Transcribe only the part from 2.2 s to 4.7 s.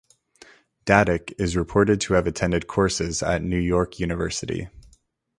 attended courses at New York University.